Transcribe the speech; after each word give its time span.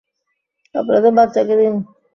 আপনাদের 0.75 1.11
বাচ্চাকে 1.17 1.53
নিন। 1.59 1.75